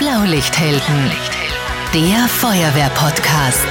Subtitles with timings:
[0.00, 1.12] Blaulichthelden,
[1.92, 3.66] der Feuerwehr-Podcast.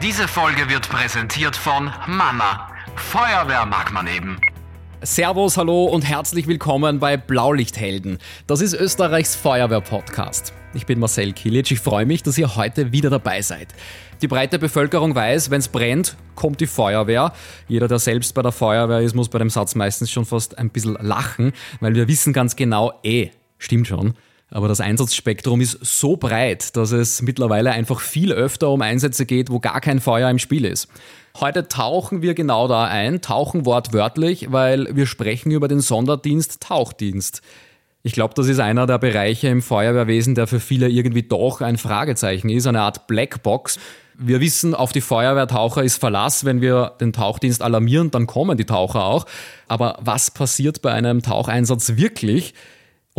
[0.00, 2.68] Diese Folge wird präsentiert von Mama.
[2.94, 4.38] Feuerwehr mag man eben.
[5.02, 8.18] Servus, hallo und herzlich willkommen bei Blaulichthelden.
[8.48, 10.52] Das ist Österreichs Feuerwehr-Podcast.
[10.74, 11.70] Ich bin Marcel Kilic.
[11.70, 13.68] Ich freue mich, dass ihr heute wieder dabei seid.
[14.22, 17.32] Die breite Bevölkerung weiß, wenn es brennt, kommt die Feuerwehr.
[17.68, 20.70] Jeder, der selbst bei der Feuerwehr ist, muss bei dem Satz meistens schon fast ein
[20.70, 23.28] bisschen lachen, weil wir wissen ganz genau, eh,
[23.58, 24.14] stimmt schon.
[24.50, 29.50] Aber das Einsatzspektrum ist so breit, dass es mittlerweile einfach viel öfter um Einsätze geht,
[29.50, 30.88] wo gar kein Feuer im Spiel ist.
[31.40, 37.42] Heute tauchen wir genau da ein, tauchen wortwörtlich, weil wir sprechen über den Sonderdienst Tauchdienst.
[38.02, 41.78] Ich glaube, das ist einer der Bereiche im Feuerwehrwesen, der für viele irgendwie doch ein
[41.78, 43.78] Fragezeichen ist, eine Art Blackbox.
[44.18, 46.44] Wir wissen, auf die Feuerwehrtaucher ist Verlass.
[46.44, 49.24] Wenn wir den Tauchdienst alarmieren, dann kommen die Taucher auch.
[49.68, 52.54] Aber was passiert bei einem Taucheinsatz wirklich?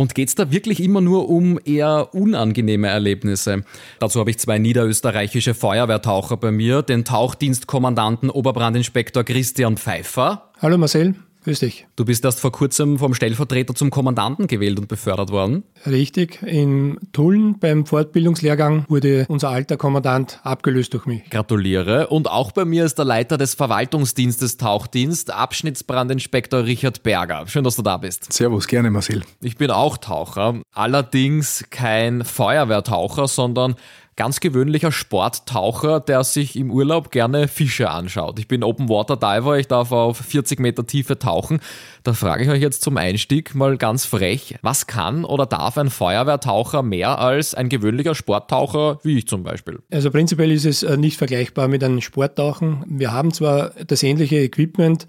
[0.00, 3.64] Und geht es da wirklich immer nur um eher unangenehme Erlebnisse?
[3.98, 10.52] Dazu habe ich zwei niederösterreichische Feuerwehrtaucher bei mir, den Tauchdienstkommandanten Oberbrandinspektor Christian Pfeiffer.
[10.62, 11.16] Hallo Marcel.
[11.42, 11.86] Grüß dich.
[11.96, 15.64] Du bist erst vor kurzem vom Stellvertreter zum Kommandanten gewählt und befördert worden.
[15.86, 16.42] Richtig.
[16.42, 21.30] In Tulln beim Fortbildungslehrgang wurde unser alter Kommandant abgelöst durch mich.
[21.30, 22.08] Gratuliere.
[22.08, 27.46] Und auch bei mir ist der Leiter des Verwaltungsdienstes Tauchdienst, Abschnittsbrandinspektor Richard Berger.
[27.46, 28.30] Schön, dass du da bist.
[28.32, 29.22] Servus, gerne Marcel.
[29.40, 30.60] Ich bin auch Taucher.
[30.74, 33.76] Allerdings kein Feuerwehrtaucher, sondern
[34.20, 38.38] ganz gewöhnlicher Sporttaucher, der sich im Urlaub gerne Fische anschaut.
[38.38, 41.60] Ich bin Open Water Diver, ich darf auf 40 Meter Tiefe tauchen.
[42.02, 45.88] Da frage ich euch jetzt zum Einstieg mal ganz frech, was kann oder darf ein
[45.88, 49.78] Feuerwehrtaucher mehr als ein gewöhnlicher Sporttaucher, wie ich zum Beispiel?
[49.90, 52.84] Also prinzipiell ist es äh, nicht vergleichbar mit einem Sporttauchen.
[52.88, 55.06] Wir haben zwar das ähnliche Equipment,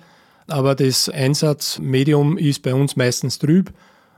[0.48, 3.74] aber das Einsatzmedium ist bei uns meistens trüb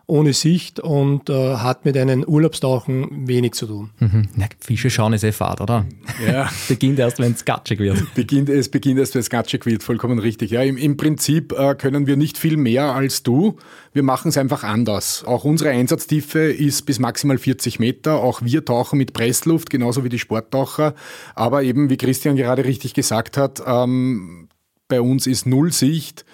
[0.05, 3.89] ohne Sicht und äh, hat mit einem Urlaubstauchen wenig zu tun.
[3.99, 4.27] Mhm.
[4.37, 5.85] Ja, Fische schauen ist eh Fahrt, oder?
[6.25, 6.49] Ja.
[6.67, 8.01] beginnt erst, wenn es gatschig wird.
[8.15, 10.51] Beginnt, es beginnt erst, wenn es gatschig wird, vollkommen richtig.
[10.51, 13.57] Ja, im, im Prinzip äh, können wir nicht viel mehr als du.
[13.93, 15.23] Wir machen es einfach anders.
[15.23, 18.15] Auch unsere Einsatztiefe ist bis maximal 40 Meter.
[18.21, 20.95] Auch wir tauchen mit Pressluft, genauso wie die Sporttaucher.
[21.33, 24.49] Aber eben, wie Christian gerade richtig gesagt hat, ähm,
[24.89, 26.25] bei uns ist Null Sicht.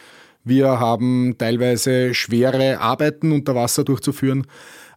[0.44, 4.48] Wir haben teilweise schwere Arbeiten unter Wasser durchzuführen.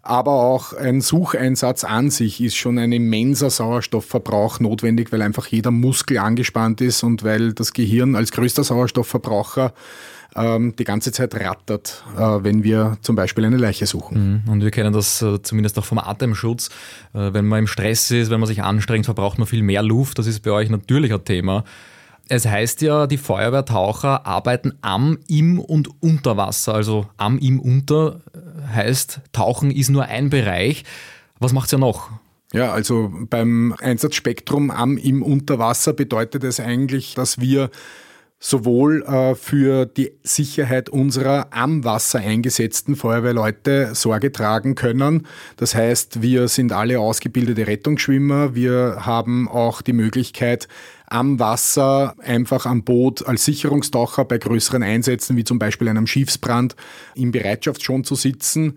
[0.04, 5.70] Aber auch ein Sucheinsatz an sich ist schon ein immenser Sauerstoffverbrauch notwendig, weil einfach jeder
[5.70, 9.72] Muskel angespannt ist und weil das Gehirn als größter Sauerstoffverbraucher
[10.34, 14.42] ähm, die ganze Zeit rattert, äh, wenn wir zum Beispiel eine Leiche suchen.
[14.44, 14.52] Mhm.
[14.52, 16.70] Und wir kennen das äh, zumindest auch vom Atemschutz.
[17.14, 20.18] Äh, wenn man im Stress ist, wenn man sich anstrengt, verbraucht man viel mehr Luft.
[20.18, 21.64] Das ist bei euch natürlich ein Thema.
[22.34, 26.72] Es heißt ja, die Feuerwehrtaucher arbeiten am, im und unter Wasser.
[26.72, 28.22] Also am, im, unter
[28.74, 30.84] heißt, Tauchen ist nur ein Bereich.
[31.40, 32.08] Was macht es ja noch?
[32.54, 37.68] Ja, also beim Einsatzspektrum am, im, unter Wasser bedeutet es eigentlich, dass wir
[38.44, 45.28] sowohl äh, für die Sicherheit unserer am Wasser eingesetzten Feuerwehrleute Sorge tragen können.
[45.56, 48.56] Das heißt, wir sind alle ausgebildete Rettungsschwimmer.
[48.56, 50.66] Wir haben auch die Möglichkeit,
[51.06, 56.74] am Wasser einfach am Boot als Sicherungstaucher bei größeren Einsätzen, wie zum Beispiel einem Schiffsbrand,
[57.14, 58.76] im Bereitschaftsschon zu sitzen.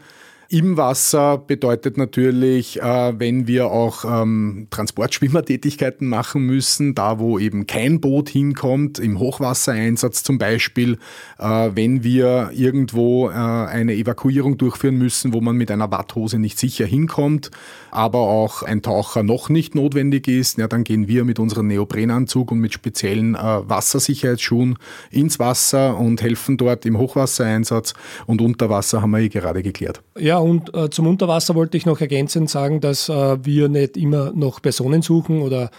[0.49, 7.65] Im Wasser bedeutet natürlich, äh, wenn wir auch ähm, Transportschwimmertätigkeiten machen müssen, da wo eben
[7.65, 10.99] kein Boot hinkommt, im Hochwassereinsatz zum Beispiel,
[11.39, 16.59] äh, wenn wir irgendwo äh, eine Evakuierung durchführen müssen, wo man mit einer Watthose nicht
[16.59, 17.49] sicher hinkommt,
[17.89, 22.51] aber auch ein Taucher noch nicht notwendig ist, ja, dann gehen wir mit unserem Neoprenanzug
[22.51, 24.77] und mit speziellen Wassersicherheitsschuhen
[25.11, 27.93] ins Wasser und helfen dort im Hochwassereinsatz
[28.25, 30.01] und unter Wasser haben wir eh gerade geklärt.
[30.17, 33.95] Ja, ja, und äh, zum Unterwasser wollte ich noch ergänzend sagen, dass äh, wir nicht
[33.95, 35.71] immer noch Personen suchen oder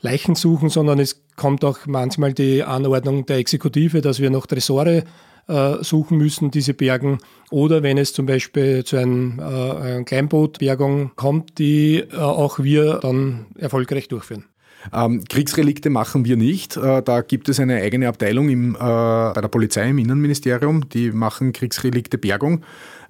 [0.00, 5.04] Leichen suchen, sondern es kommt auch manchmal die Anordnung der Exekutive, dass wir noch Tresore
[5.48, 7.18] äh, suchen müssen, diese bergen.
[7.50, 13.46] Oder wenn es zum Beispiel zu einem, äh, Kleinbootbergung kommt, die äh, auch wir dann
[13.58, 14.46] erfolgreich durchführen.
[14.92, 16.76] Ähm, Kriegsrelikte machen wir nicht.
[16.76, 21.12] Äh, da gibt es eine eigene Abteilung im, äh, bei der Polizei im Innenministerium, die
[21.12, 22.62] machen Kriegsrelikte Bergung.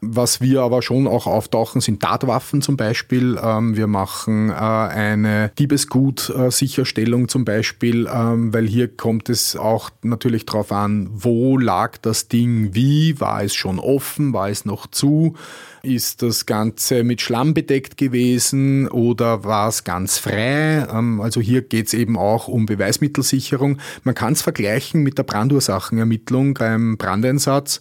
[0.03, 3.39] Was wir aber schon auch auftauchen, sind Tatwaffen zum Beispiel.
[3.43, 10.47] Ähm, wir machen äh, eine Diebesgut-Sicherstellung zum Beispiel, ähm, weil hier kommt es auch natürlich
[10.47, 15.37] darauf an, wo lag das Ding wie, war es schon offen, war es noch zu,
[15.83, 20.87] ist das Ganze mit Schlamm bedeckt gewesen oder war es ganz frei?
[20.93, 23.79] Ähm, also hier geht es eben auch um Beweismittelsicherung.
[24.05, 27.81] Man kann es vergleichen mit der Brandursachenermittlung beim Brandeinsatz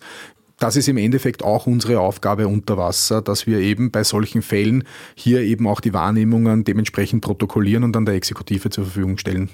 [0.60, 4.84] das ist im Endeffekt auch unsere Aufgabe unter Wasser, dass wir eben bei solchen Fällen
[5.16, 9.50] hier eben auch die Wahrnehmungen dementsprechend protokollieren und dann der Exekutive zur Verfügung stellen.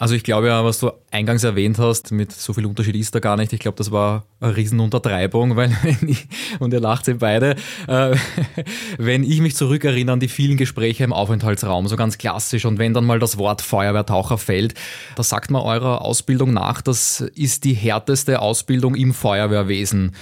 [0.00, 3.18] Also ich glaube ja, was du eingangs erwähnt hast, mit so viel Unterschied ist da
[3.18, 3.52] gar nicht.
[3.52, 5.76] Ich glaube, das war eine Riesenuntertreibung, weil
[6.06, 6.26] ich,
[6.58, 7.54] und ihr lacht sie beide,
[7.86, 8.16] äh,
[8.98, 12.94] wenn ich mich zurückerinnere an die vielen Gespräche im Aufenthaltsraum, so ganz klassisch, und wenn
[12.94, 14.72] dann mal das Wort Feuerwehrtaucher fällt,
[15.16, 20.12] da sagt man eurer Ausbildung nach, das ist die härteste Ausbildung im Feuerwehrwesen.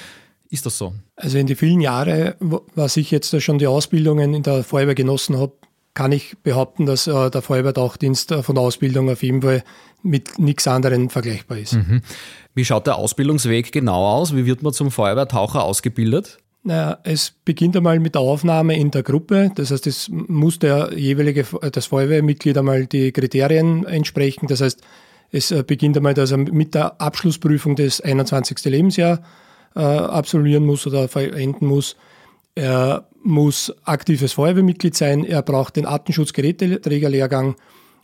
[0.51, 0.93] Ist das so?
[1.15, 2.35] Also in die vielen Jahre,
[2.75, 5.53] was ich jetzt schon die Ausbildungen in der Feuerwehr genossen habe,
[5.99, 9.65] kann ich behaupten, dass äh, der Feuerwehrtauchdienst äh, von der Ausbildung auf jeden Fall
[10.05, 11.73] mit nichts anderem vergleichbar ist.
[11.73, 12.03] Mhm.
[12.55, 14.37] Wie schaut der Ausbildungsweg genau aus?
[14.37, 16.39] Wie wird man zum Feuerwehrtaucher ausgebildet?
[16.63, 19.51] Naja, es beginnt einmal mit der Aufnahme in der Gruppe.
[19.57, 24.47] Das heißt, es muss der jeweilige, das Feuerwehrmitglied einmal die Kriterien entsprechen.
[24.47, 24.81] Das heißt,
[25.33, 28.65] es äh, beginnt einmal also mit der Abschlussprüfung des 21.
[28.67, 29.21] Lebensjahr
[29.75, 31.97] äh, absolvieren muss oder verenden muss.
[32.59, 37.55] Er muss aktives Feuerwehrmitglied sein, er braucht den Artenschutzgeräteträgerlehrgang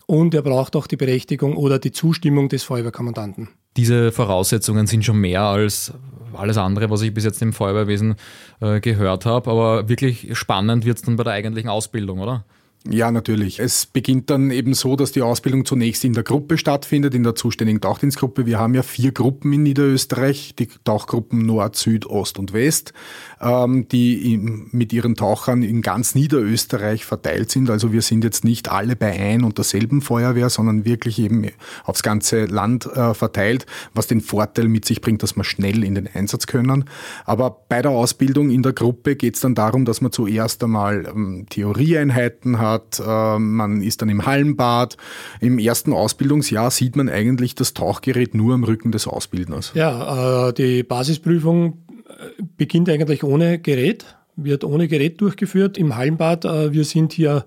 [0.07, 3.49] und er braucht auch die Berechtigung oder die Zustimmung des Feuerwehrkommandanten.
[3.77, 5.93] Diese Voraussetzungen sind schon mehr als
[6.35, 8.15] alles andere, was ich bis jetzt im Feuerwehrwesen
[8.61, 12.45] äh, gehört habe, aber wirklich spannend wird es dann bei der eigentlichen Ausbildung, oder?
[12.87, 13.61] Ja, natürlich.
[13.61, 17.35] Es beginnt dann eben so, dass die Ausbildung zunächst in der Gruppe stattfindet, in der
[17.35, 18.45] zuständigen Tauchdienstgruppe.
[18.45, 22.93] Wir haben ja vier Gruppen in Niederösterreich, die Tauchgruppen Nord, Süd, Ost und West,
[23.41, 24.37] ähm, die
[24.71, 27.71] mit ihren Tauchern in ganz Niederösterreich verteilt sind.
[27.71, 31.49] Also wir sind jetzt nicht alle bei ein und derselben Feuerwehr, sondern wirklich eben
[31.85, 33.65] aufs ganze Land äh, verteilt,
[33.95, 36.85] was den Vorteil mit sich bringt, dass wir schnell in den Einsatz können.
[37.25, 41.07] Aber bei der Ausbildung in der Gruppe geht es dann darum, dass man zuerst einmal
[41.07, 44.97] ähm, Theorieeinheiten hat, hat, äh, man ist dann im Hallenbad.
[45.41, 49.73] Im ersten Ausbildungsjahr sieht man eigentlich das Tauchgerät nur am Rücken des Ausbildners.
[49.75, 51.79] Ja, äh, die Basisprüfung
[52.09, 56.45] äh, beginnt eigentlich ohne Gerät, wird ohne Gerät durchgeführt im Hallenbad.
[56.45, 57.45] Wir sind hier,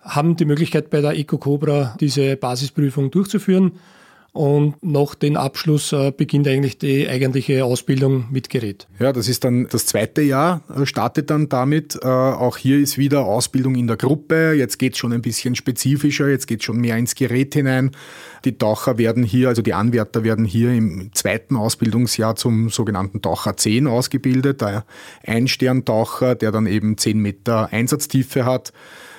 [0.00, 3.72] haben die Möglichkeit bei der Eco Cobra diese Basisprüfung durchzuführen.
[4.32, 8.88] Und nach dem Abschluss äh, beginnt eigentlich die eigentliche Ausbildung mit Gerät.
[8.98, 11.98] Ja, das ist dann das zweite Jahr, äh, startet dann damit.
[12.02, 14.54] Äh, auch hier ist wieder Ausbildung in der Gruppe.
[14.54, 17.90] Jetzt geht es schon ein bisschen spezifischer, jetzt geht es schon mehr ins Gerät hinein.
[18.46, 23.58] Die Taucher werden hier, also die Anwärter werden hier im zweiten Ausbildungsjahr zum sogenannten Taucher
[23.58, 24.62] 10 ausgebildet.
[24.62, 24.86] Der
[25.26, 28.72] Einsterntaucher, der dann eben 10 Meter Einsatztiefe hat.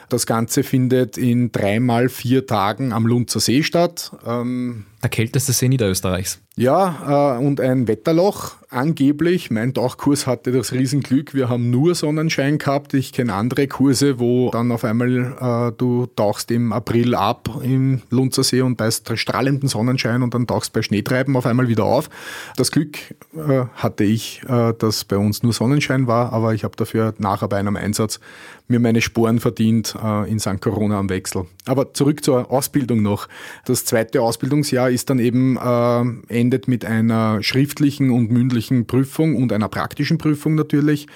[0.10, 4.12] Das Ganze findet in dreimal vier Tagen am Lunzer See statt.
[4.28, 6.40] Ähm, der kälteste See Niederösterreichs.
[6.56, 9.52] Ja, äh, und ein Wetterloch angeblich.
[9.52, 12.94] Mein Tauchkurs hatte das Riesenglück, wir haben nur Sonnenschein gehabt.
[12.94, 18.02] Ich kenne andere Kurse, wo dann auf einmal äh, du tauchst im April ab im
[18.10, 22.10] Lunzersee und bei strahlenden Sonnenschein und dann tauchst bei Schneetreiben auf einmal wieder auf.
[22.56, 22.98] Das Glück
[23.36, 27.48] äh, hatte ich, äh, dass bei uns nur Sonnenschein war, aber ich habe dafür nachher
[27.48, 28.20] bei einem Einsatz
[28.68, 30.62] mir meine Sporen verdient äh, in St.
[30.62, 31.46] Corona am Wechsel.
[31.66, 33.28] Aber zurück zur Ausbildung noch.
[33.66, 39.52] Das zweite Ausbildungsjahr ist dann eben äh, endet mit einer schriftlichen und mündlichen Prüfung und
[39.52, 41.08] einer praktischen Prüfung natürlich.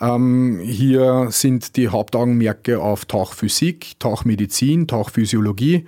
[0.00, 5.86] Ähm, hier sind die Hauptaugenmerke auf Tauchphysik, Tauchmedizin, Tauchphysiologie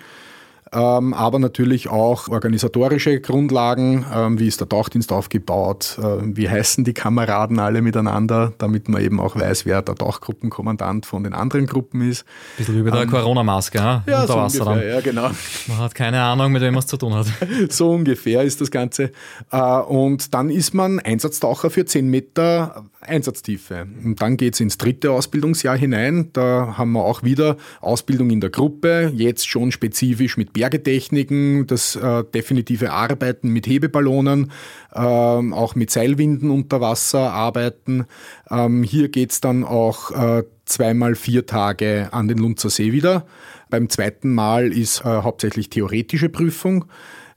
[0.73, 6.85] ähm, aber natürlich auch organisatorische Grundlagen, ähm, wie ist der Tauchdienst aufgebaut, äh, wie heißen
[6.85, 11.67] die Kameraden alle miteinander, damit man eben auch weiß, wer der Tauchgruppenkommandant von den anderen
[11.67, 12.23] Gruppen ist.
[12.23, 14.95] Ein bisschen wie bei der ähm, Corona-Maske, ja, unter so Wasser ungefähr, dann.
[14.95, 15.31] Ja, genau.
[15.67, 17.27] Man hat keine Ahnung, mit wem man es zu tun hat.
[17.69, 19.11] so ungefähr ist das Ganze.
[19.51, 23.87] Äh, und dann ist man Einsatztaucher für 10 Meter Einsatztiefe.
[24.05, 26.31] Und dann geht es ins dritte Ausbildungsjahr hinein.
[26.33, 31.97] Da haben wir auch wieder Ausbildung in der Gruppe, jetzt schon spezifisch mit Bergetechniken, das
[31.97, 34.53] äh, definitive Arbeiten mit Hebeballonen,
[34.93, 38.05] äh, auch mit Seilwinden unter Wasser arbeiten.
[38.51, 43.27] Ähm, hier geht es dann auch äh, zweimal vier Tage an den Lunzer See wieder.
[43.71, 46.85] Beim zweiten Mal ist äh, hauptsächlich theoretische Prüfung.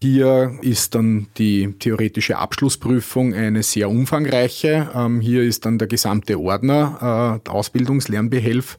[0.01, 4.89] Hier ist dann die theoretische Abschlussprüfung eine sehr umfangreiche.
[4.93, 8.77] Ähm, hier ist dann der gesamte Ordner, äh, Ausbildungslernbehelf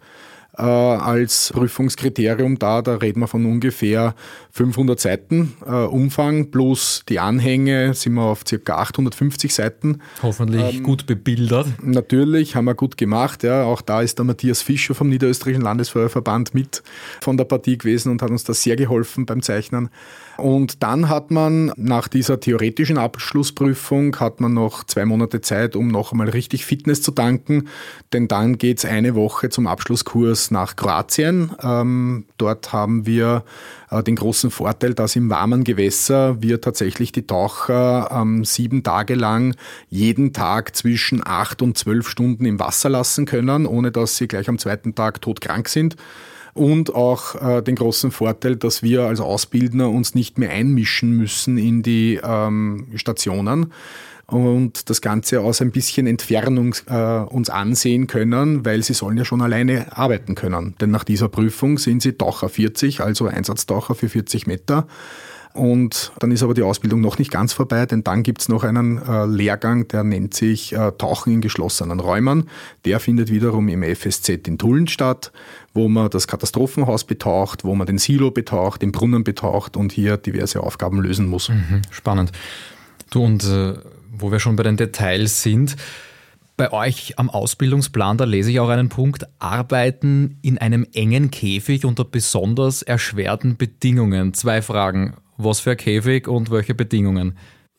[0.56, 2.82] äh, als Prüfungskriterium da.
[2.82, 4.14] Da reden wir von ungefähr
[4.52, 8.76] 500 Seiten äh, Umfang plus die Anhänge sind wir auf ca.
[8.76, 10.00] 850 Seiten.
[10.22, 11.66] Hoffentlich ähm, gut bebildert.
[11.82, 13.42] Natürlich, haben wir gut gemacht.
[13.42, 13.64] Ja.
[13.64, 16.82] Auch da ist der Matthias Fischer vom Niederösterreichischen Landesfeuerverband mit
[17.20, 19.90] von der Partie gewesen und hat uns da sehr geholfen beim Zeichnen.
[20.36, 25.88] Und dann hat man nach dieser theoretischen Abschlussprüfung hat man noch zwei Monate Zeit, um
[25.88, 27.68] noch einmal richtig Fitness zu tanken,
[28.12, 31.52] denn dann geht es eine Woche zum Abschlusskurs nach Kroatien.
[31.62, 33.44] Ähm, dort haben wir
[33.90, 39.14] äh, den großen Vorteil, dass im warmen Gewässer wir tatsächlich die Taucher ähm, sieben Tage
[39.14, 39.54] lang
[39.88, 44.48] jeden Tag zwischen acht und zwölf Stunden im Wasser lassen können, ohne dass sie gleich
[44.48, 45.96] am zweiten Tag todkrank sind
[46.54, 51.58] und auch äh, den großen Vorteil, dass wir als Ausbildner uns nicht mehr einmischen müssen
[51.58, 53.72] in die ähm, Stationen
[54.26, 59.24] und das Ganze aus ein bisschen Entfernung äh, uns ansehen können, weil sie sollen ja
[59.24, 60.74] schon alleine arbeiten können.
[60.80, 64.86] Denn nach dieser Prüfung sind sie Taucher 40, also Einsatztaucher für 40 Meter.
[65.54, 68.64] Und dann ist aber die Ausbildung noch nicht ganz vorbei, denn dann gibt es noch
[68.64, 72.48] einen äh, Lehrgang, der nennt sich äh, Tauchen in geschlossenen Räumen.
[72.84, 75.30] Der findet wiederum im FSZ in Tulln statt,
[75.72, 80.16] wo man das Katastrophenhaus betaucht, wo man den Silo betaucht, den Brunnen betaucht und hier
[80.16, 81.50] diverse Aufgaben lösen muss.
[81.50, 82.32] Mhm, spannend.
[83.10, 83.74] Du, und äh,
[84.10, 85.76] wo wir schon bei den Details sind,
[86.56, 91.84] bei euch am Ausbildungsplan, da lese ich auch einen Punkt, Arbeiten in einem engen Käfig
[91.84, 94.34] unter besonders erschwerten Bedingungen.
[94.34, 95.14] Zwei Fragen.
[95.36, 97.36] Was für ein Käfig und welche Bedingungen?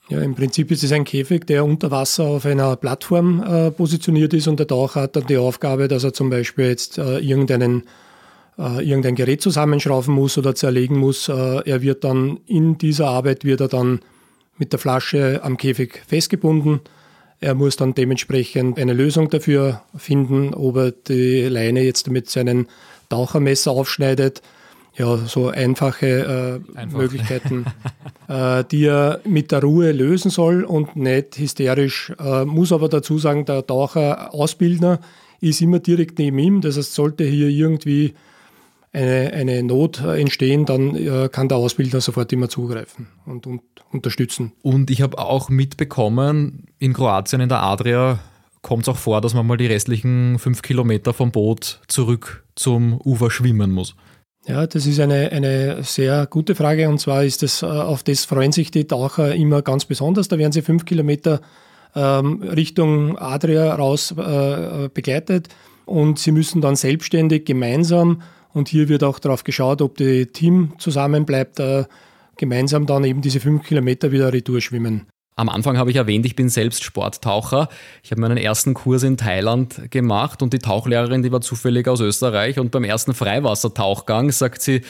[0.10, 4.34] Ja, im Prinzip ist es ein Käfig, der unter Wasser auf einer Plattform äh, positioniert
[4.34, 7.84] ist und der Taucher hat dann die Aufgabe, dass er zum Beispiel jetzt äh, irgendeinen,
[8.60, 11.28] äh, irgendein Gerät zusammenschrauben muss oder zerlegen muss.
[11.28, 14.02] Äh, er wird dann in dieser Arbeit wird er dann
[14.58, 16.82] mit der Flasche am Käfig festgebunden.
[17.40, 22.68] Er muss dann dementsprechend eine Lösung dafür finden, ob er die Leine jetzt mit seinem
[23.10, 24.44] Tauchermesser aufschneidet
[24.98, 26.98] ja, so einfache äh, Einfach.
[26.98, 27.66] Möglichkeiten,
[28.28, 32.14] äh, die er mit der Ruhe lösen soll und nicht hysterisch.
[32.20, 35.00] Äh, muss aber dazu sagen, der Taucher-Ausbildner
[35.42, 36.62] ist immer direkt neben ihm.
[36.62, 38.14] Das heißt, sollte hier irgendwie
[38.94, 43.62] eine, eine Not entstehen, dann äh, kann der Ausbilder sofort immer zugreifen und, und
[43.92, 44.54] unterstützen.
[44.62, 48.20] Und ich habe auch mitbekommen, in Kroatien, in der Adria,
[48.62, 53.00] kommt es auch vor, dass man mal die restlichen fünf Kilometer vom Boot zurück zum
[53.02, 53.96] Ufer schwimmen muss.
[54.48, 58.26] Ja, das ist eine, eine sehr gute Frage und zwar ist das, äh, auf das
[58.26, 60.28] freuen sich die Taucher immer ganz besonders.
[60.28, 61.42] Da werden sie fünf Kilometer
[61.96, 65.50] ähm, Richtung Adria raus äh, begleitet
[65.86, 68.22] und sie müssen dann selbstständig gemeinsam
[68.54, 71.86] und hier wird auch darauf geschaut, ob das Team zusammenbleibt, äh,
[72.38, 75.08] gemeinsam dann eben diese fünf Kilometer wieder retour schwimmen.
[75.38, 77.68] Am Anfang habe ich erwähnt, ich bin selbst Sporttaucher.
[78.04, 82.00] Ich habe meinen ersten Kurs in Thailand gemacht und die Tauchlehrerin, die war zufällig aus
[82.00, 84.82] Österreich und beim ersten Freiwassertauchgang sagt sie,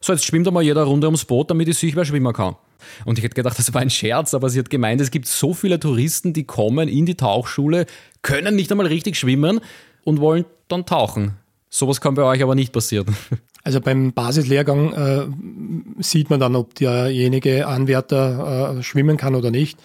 [0.00, 2.56] so jetzt schwimmt mal jeder Runde ums Boot, damit ich sicher schwimmen kann.
[3.04, 5.52] Und ich hätte gedacht, das war ein Scherz, aber sie hat gemeint, es gibt so
[5.52, 7.84] viele Touristen, die kommen in die Tauchschule,
[8.22, 9.60] können nicht einmal richtig schwimmen
[10.02, 11.36] und wollen dann tauchen.
[11.68, 13.14] Sowas kann bei euch aber nicht passieren.
[13.62, 19.78] Also beim Basislehrgang äh, sieht man dann, ob derjenige Anwärter äh, schwimmen kann oder nicht.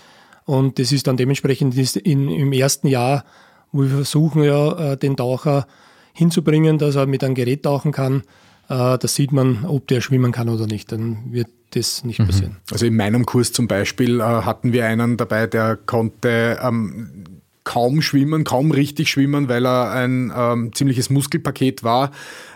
[0.45, 3.25] Und das ist dann dementsprechend in, im ersten Jahr,
[3.71, 5.67] wo wir versuchen ja äh, den Taucher
[6.13, 8.23] hinzubringen, dass er mit einem Gerät tauchen kann.
[8.69, 10.91] Äh, das sieht man, ob der schwimmen kann oder nicht.
[10.91, 12.27] Dann wird das nicht mhm.
[12.27, 12.57] passieren.
[12.71, 17.23] Also in meinem Kurs zum Beispiel äh, hatten wir einen dabei, der konnte ähm,
[17.65, 22.11] kaum schwimmen, kaum richtig schwimmen, weil er ein ähm, ziemliches Muskelpaket war.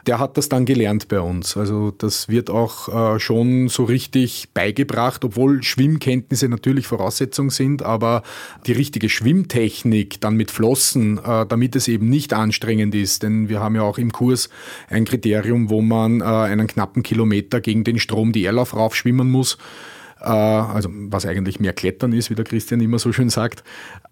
[0.08, 1.58] Der hat das dann gelernt bei uns.
[1.58, 8.24] Also das wird auch äh, schon so richtig beigebracht, obwohl Schwimmkenntnisse natürlich Voraussetzung sind, aber
[8.68, 13.60] die richtige Schwimmtechnik dann mit Flossen, äh, damit es eben nicht anstrengend ist, denn wir
[13.60, 14.50] haben ja auch im Kurs
[14.90, 19.58] ein Kriterium, wo man äh, einen knappen Kilometer gegen den Strom die Erlauf raufschwimmen muss.
[20.22, 23.64] Äh, also was eigentlich mehr Klettern ist, wie der Christian immer so schön sagt,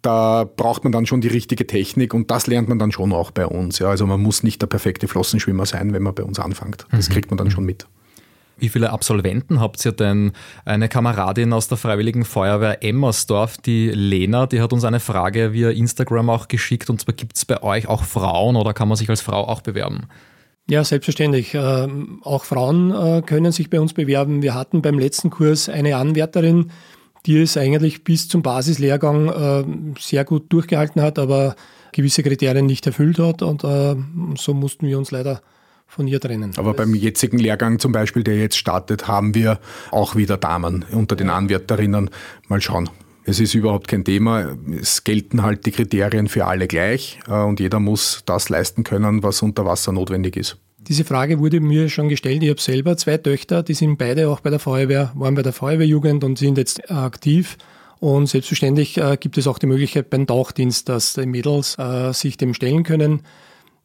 [0.01, 3.31] da braucht man dann schon die richtige Technik und das lernt man dann schon auch
[3.31, 3.79] bei uns.
[3.79, 3.89] Ja.
[3.89, 6.85] Also man muss nicht der perfekte Flossenschwimmer sein, wenn man bei uns anfängt.
[6.91, 7.13] Das mhm.
[7.13, 7.87] kriegt man dann schon mit.
[8.59, 10.31] Wie viele Absolventen habt ihr denn?
[10.65, 15.69] Eine Kameradin aus der Freiwilligen Feuerwehr Emmersdorf, die Lena, die hat uns eine Frage via
[15.69, 16.89] Instagram auch geschickt.
[16.89, 19.61] Und zwar gibt es bei euch auch Frauen oder kann man sich als Frau auch
[19.61, 20.07] bewerben?
[20.69, 21.53] Ja, selbstverständlich.
[21.53, 21.87] Äh,
[22.23, 24.41] auch Frauen äh, können sich bei uns bewerben.
[24.41, 26.71] Wir hatten beim letzten Kurs eine Anwärterin,
[27.25, 31.55] die es eigentlich bis zum Basislehrgang äh, sehr gut durchgehalten hat, aber
[31.93, 35.41] gewisse Kriterien nicht erfüllt hat und so mussten wir uns leider
[35.87, 36.51] von ihr trennen.
[36.57, 39.59] Aber beim jetzigen Lehrgang zum Beispiel, der jetzt startet, haben wir
[39.89, 42.11] auch wieder Damen unter den Anwärterinnen.
[42.49, 42.89] Mal schauen.
[43.29, 44.55] Es ist überhaupt kein Thema.
[44.79, 49.41] Es gelten halt die Kriterien für alle gleich und jeder muss das leisten können, was
[49.41, 50.57] unter Wasser notwendig ist.
[50.79, 52.41] Diese Frage wurde mir schon gestellt.
[52.41, 55.51] Ich habe selber zwei Töchter, die sind beide auch bei der Feuerwehr, waren bei der
[55.51, 57.57] Feuerwehrjugend und sind jetzt aktiv.
[57.99, 62.37] Und selbstverständlich äh, gibt es auch die Möglichkeit beim Tauchdienst, dass die Mädels äh, sich
[62.37, 63.23] dem stellen können.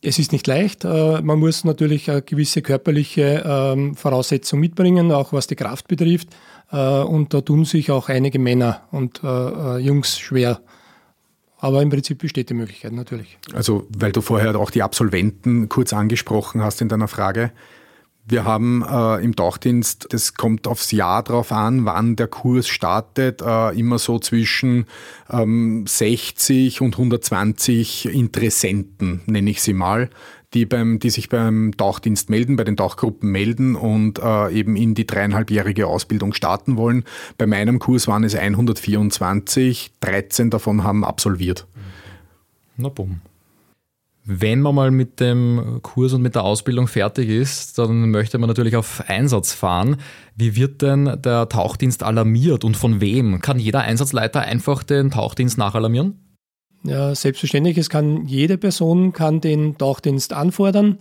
[0.02, 0.84] Es ist nicht leicht.
[0.84, 6.28] Äh, man muss natürlich eine gewisse körperliche ähm, Voraussetzung mitbringen, auch was die Kraft betrifft.
[6.72, 10.60] Äh, und da tun sich auch einige Männer und äh, Jungs schwer.
[11.58, 13.38] Aber im Prinzip besteht die Möglichkeit natürlich.
[13.52, 17.52] Also, weil du vorher auch die Absolventen kurz angesprochen hast in deiner Frage.
[18.24, 23.42] Wir haben äh, im Tauchdienst, das kommt aufs Jahr drauf an, wann der Kurs startet,
[23.42, 24.86] äh, immer so zwischen
[25.28, 30.08] ähm, 60 und 120 Interessenten, nenne ich sie mal,
[30.54, 34.94] die, beim, die sich beim Tauchdienst melden, bei den Tauchgruppen melden und äh, eben in
[34.94, 37.04] die dreieinhalbjährige Ausbildung starten wollen.
[37.38, 41.66] Bei meinem Kurs waren es 124, 13 davon haben absolviert.
[42.76, 43.20] Na bumm.
[44.24, 48.46] Wenn man mal mit dem Kurs und mit der Ausbildung fertig ist, dann möchte man
[48.46, 49.96] natürlich auf Einsatz fahren.
[50.36, 53.40] Wie wird denn der Tauchdienst alarmiert und von wem?
[53.40, 56.31] Kann jeder Einsatzleiter einfach den Tauchdienst nachalarmieren?
[56.84, 57.78] Ja, selbstverständlich.
[57.78, 60.98] Es kann jede Person kann den Tauchdienst anfordern.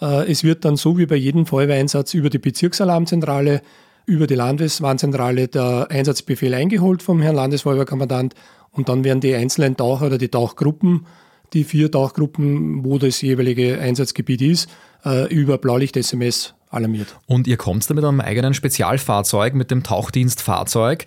[0.00, 3.62] Äh, es wird dann so wie bei jedem Feuerwehreinsatz über die Bezirksalarmzentrale,
[4.06, 8.34] über die Landeswarnzentrale der Einsatzbefehl eingeholt vom Herrn Landesfeuerwehrkommandant
[8.70, 11.06] und dann werden die einzelnen Taucher oder die Tauchgruppen
[11.54, 14.68] die vier Tauchgruppen, wo das jeweilige Einsatzgebiet ist,
[15.04, 17.16] äh, über Blaulicht-SMS alarmiert.
[17.26, 21.04] Und ihr kommt da mit einem eigenen Spezialfahrzeug, mit dem Tauchdienstfahrzeug.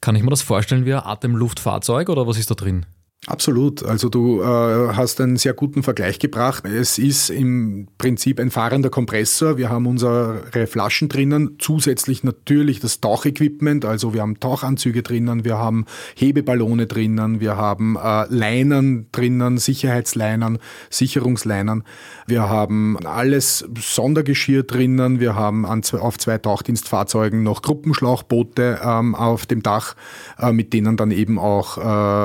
[0.00, 2.86] Kann ich mir das vorstellen wie ein Atemluftfahrzeug oder was ist da drin?
[3.26, 3.84] Absolut.
[3.84, 6.64] Also du äh, hast einen sehr guten Vergleich gebracht.
[6.64, 9.58] Es ist im Prinzip ein fahrender Kompressor.
[9.58, 13.84] Wir haben unsere Flaschen drinnen, zusätzlich natürlich das Tauchequipment.
[13.84, 15.84] Also wir haben Tauchanzüge drinnen, wir haben
[16.16, 20.58] Hebeballone drinnen, wir haben äh, Leinen drinnen, Sicherheitsleinern,
[20.88, 21.84] Sicherungsleinern.
[22.26, 25.20] Wir haben alles Sondergeschirr drinnen.
[25.20, 29.94] Wir haben an, auf zwei Tauchdienstfahrzeugen noch Gruppenschlauchboote ähm, auf dem Dach,
[30.38, 31.76] äh, mit denen dann eben auch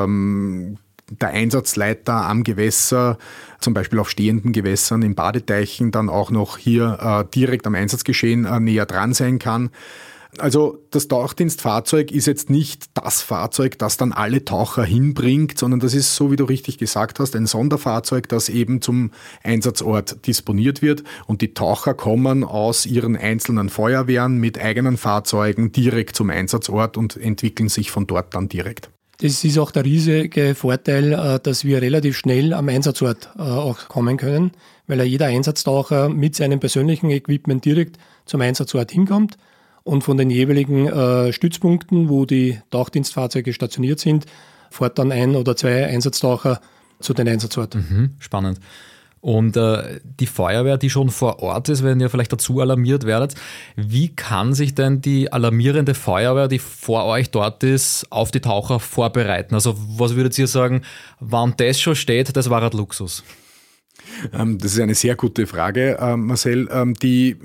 [0.05, 0.77] ähm,
[1.09, 3.17] der Einsatzleiter am Gewässer,
[3.59, 8.45] zum Beispiel auf stehenden Gewässern, in Badeteichen, dann auch noch hier äh, direkt am Einsatzgeschehen
[8.45, 9.69] äh, näher dran sein kann.
[10.37, 15.93] Also das Tauchdienstfahrzeug ist jetzt nicht das Fahrzeug, das dann alle Taucher hinbringt, sondern das
[15.93, 19.11] ist, so wie du richtig gesagt hast, ein Sonderfahrzeug, das eben zum
[19.43, 26.15] Einsatzort disponiert wird und die Taucher kommen aus ihren einzelnen Feuerwehren mit eigenen Fahrzeugen direkt
[26.15, 28.89] zum Einsatzort und entwickeln sich von dort dann direkt.
[29.19, 33.87] Das ist auch der riesige Vorteil, äh, dass wir relativ schnell am Einsatzort äh, auch
[33.87, 34.51] kommen können,
[34.87, 39.37] weil ja jeder Einsatztaucher mit seinem persönlichen Equipment direkt zum Einsatzort hinkommt
[39.83, 44.25] und von den jeweiligen äh, Stützpunkten, wo die Tauchdienstfahrzeuge stationiert sind,
[44.69, 46.59] fährt dann ein oder zwei Einsatztaucher
[46.99, 47.85] zu den Einsatzorten.
[47.89, 48.59] Mhm, spannend.
[49.25, 53.33] Und äh, die Feuerwehr, die schon vor Ort ist, wenn ihr vielleicht dazu alarmiert werdet,
[53.75, 58.79] wie kann sich denn die alarmierende Feuerwehr, die vor euch dort ist, auf die Taucher
[58.79, 59.55] vorbereiten?
[59.55, 60.83] Also was würdet ihr sagen,
[61.19, 63.23] wann das schon steht, das war ein Luxus?
[64.31, 66.69] Ähm, das ist eine sehr gute Frage, ähm, Marcel.
[66.71, 67.35] Ähm, die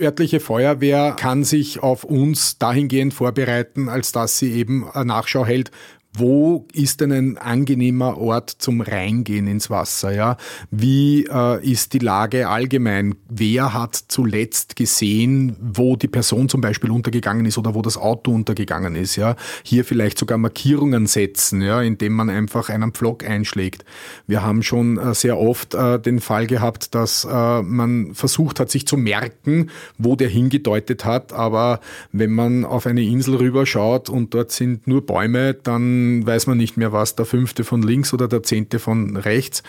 [0.00, 5.70] örtliche Feuerwehr kann sich auf uns dahingehend vorbereiten, als dass sie eben Nachschau hält,
[6.18, 10.12] wo ist denn ein angenehmer Ort zum Reingehen ins Wasser?
[10.12, 10.36] Ja?
[10.70, 13.14] Wie äh, ist die Lage allgemein?
[13.28, 18.32] Wer hat zuletzt gesehen, wo die Person zum Beispiel untergegangen ist oder wo das Auto
[18.32, 19.16] untergegangen ist?
[19.16, 19.36] Ja?
[19.62, 21.82] Hier vielleicht sogar Markierungen setzen, ja?
[21.82, 23.84] indem man einfach einen Pflock einschlägt.
[24.26, 28.70] Wir haben schon äh, sehr oft äh, den Fall gehabt, dass äh, man versucht hat,
[28.70, 31.80] sich zu merken, wo der hingedeutet hat, aber
[32.12, 36.76] wenn man auf eine Insel rüberschaut und dort sind nur Bäume, dann weiß man nicht
[36.76, 39.62] mehr, was der fünfte von links oder der zehnte von rechts.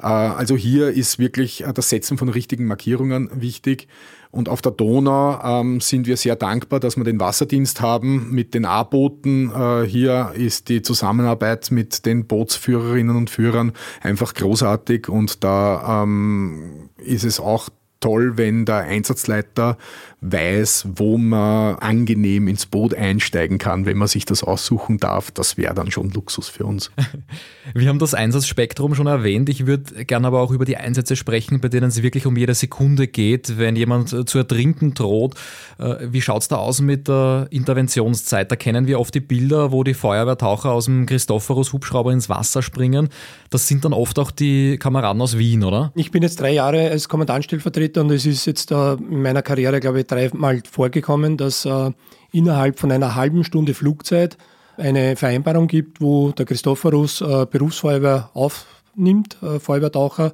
[0.00, 3.88] Äh, also hier ist wirklich äh, das Setzen von richtigen Markierungen wichtig.
[4.30, 8.54] Und auf der Donau ähm, sind wir sehr dankbar, dass wir den Wasserdienst haben mit
[8.54, 9.52] den A-Booten.
[9.54, 16.88] Äh, hier ist die Zusammenarbeit mit den Bootsführerinnen und Führern einfach großartig und da ähm,
[16.96, 17.68] ist es auch
[18.02, 19.78] toll, wenn der Einsatzleiter
[20.22, 25.32] weiß, wo man angenehm ins Boot einsteigen kann, wenn man sich das aussuchen darf.
[25.32, 26.92] Das wäre dann schon Luxus für uns.
[27.74, 29.48] Wir haben das Einsatzspektrum schon erwähnt.
[29.48, 32.54] Ich würde gerne aber auch über die Einsätze sprechen, bei denen es wirklich um jede
[32.54, 35.34] Sekunde geht, wenn jemand zu ertrinken droht.
[35.78, 38.50] Äh, wie schaut es da aus mit der Interventionszeit?
[38.50, 43.08] Da kennen wir oft die Bilder, wo die Feuerwehrtaucher aus dem Christophorus-Hubschrauber ins Wasser springen.
[43.50, 45.92] Das sind dann oft auch die Kameraden aus Wien, oder?
[45.96, 50.00] Ich bin jetzt drei Jahre als Kommandantstellvertreter und es ist jetzt in meiner Karriere, glaube
[50.00, 51.90] ich, dreimal vorgekommen, dass äh,
[52.32, 54.36] innerhalb von einer halben Stunde Flugzeit
[54.76, 60.32] eine Vereinbarung gibt, wo der Christophorus äh, Berufsfeuerwehr aufnimmt, äh, Feuerwehrtaucher,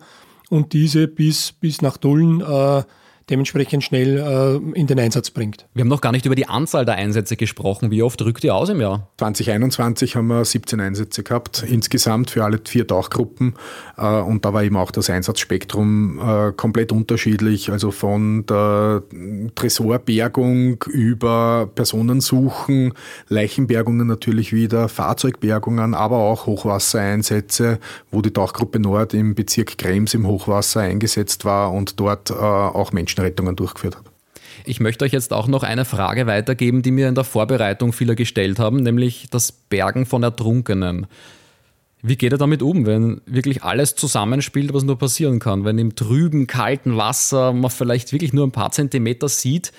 [0.50, 2.42] und diese bis, bis nach Dullen
[3.30, 5.66] dementsprechend schnell äh, in den Einsatz bringt.
[5.74, 7.90] Wir haben noch gar nicht über die Anzahl der Einsätze gesprochen.
[7.90, 9.08] Wie oft rückt ihr aus im Jahr?
[9.18, 13.54] 2021 haben wir 17 Einsätze gehabt, insgesamt für alle vier Tauchgruppen.
[13.96, 17.70] Äh, und da war eben auch das Einsatzspektrum äh, komplett unterschiedlich.
[17.70, 19.02] Also von der
[19.54, 22.94] Tresorbergung über Personensuchen,
[23.28, 27.78] Leichenbergungen natürlich wieder, Fahrzeugbergungen, aber auch Hochwassereinsätze,
[28.10, 32.92] wo die Tauchgruppe Nord im Bezirk Krems im Hochwasser eingesetzt war und dort äh, auch
[32.92, 34.04] Menschen Menschenrettungen durchgeführt hat.
[34.64, 38.16] Ich möchte euch jetzt auch noch eine Frage weitergeben, die mir in der Vorbereitung viele
[38.16, 41.06] gestellt haben, nämlich das Bergen von Ertrunkenen.
[42.02, 45.64] Wie geht er damit um, wenn wirklich alles zusammenspielt, was nur passieren kann?
[45.64, 49.72] Wenn im trüben, kalten Wasser man vielleicht wirklich nur ein paar Zentimeter sieht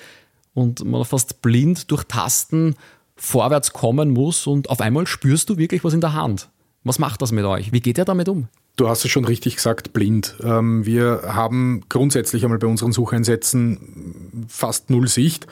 [0.52, 2.74] und man fast blind durch Tasten
[3.16, 6.48] vorwärts kommen muss und auf einmal spürst du wirklich was in der Hand.
[6.84, 7.72] Was macht das mit euch?
[7.72, 8.48] Wie geht er damit um?
[8.80, 10.36] Du hast es schon richtig gesagt, blind.
[10.42, 15.46] Ähm, wir haben grundsätzlich einmal bei unseren Sucheinsätzen fast null Sicht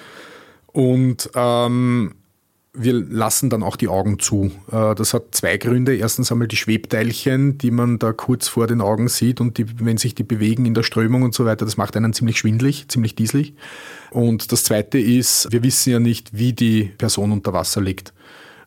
[0.68, 2.14] und ähm,
[2.72, 4.50] wir lassen dann auch die Augen zu.
[4.72, 5.94] Äh, das hat zwei Gründe.
[5.94, 9.98] Erstens einmal die Schwebteilchen, die man da kurz vor den Augen sieht und die, wenn
[9.98, 13.14] sich die bewegen in der Strömung und so weiter, das macht einen ziemlich schwindlig, ziemlich
[13.14, 13.52] dieselig.
[14.10, 18.14] Und das zweite ist, wir wissen ja nicht, wie die Person unter Wasser liegt.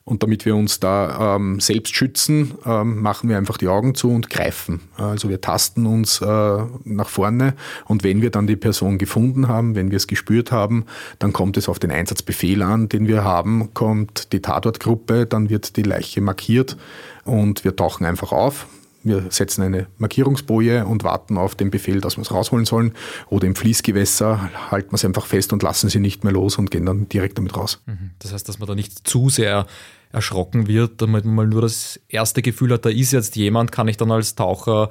[0.04, 4.10] Und damit wir uns da ähm, selbst schützen, ähm, machen wir einfach die Augen zu
[4.12, 4.82] und greifen.
[4.98, 7.54] Also wir tasten uns äh, nach vorne
[7.86, 10.86] und wenn wir dann die Person gefunden haben, wenn wir es gespürt haben,
[11.20, 15.78] dann kommt es auf den Einsatzbefehl an, den wir haben, kommt die Tatortgruppe, dann wird
[15.78, 16.78] die Leiche markiert
[17.24, 18.68] und wir tauchen einfach auf.
[19.04, 22.94] Wir setzen eine Markierungsboje und warten auf den Befehl, dass wir es rausholen sollen.
[23.30, 26.72] Oder im Fließgewässer halten wir es einfach fest und lassen sie nicht mehr los und
[26.72, 27.82] gehen dann direkt damit raus.
[27.86, 28.12] Mhm.
[28.20, 29.66] Das heißt, dass man da nicht zu sehr
[30.12, 33.88] erschrocken wird, damit man mal nur das erste Gefühl hat, da ist jetzt jemand, kann
[33.88, 34.90] ich dann als Taucher